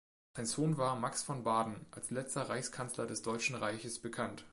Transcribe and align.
Sein 0.35 0.47
Sohn 0.47 0.77
war 0.77 0.95
Max 0.95 1.21
von 1.21 1.43
Baden, 1.43 1.85
als 1.91 2.09
letzter 2.09 2.49
Reichskanzler 2.49 3.05
des 3.05 3.21
Deutschen 3.21 3.53
Reiches 3.55 3.99
bekannt. 4.01 4.45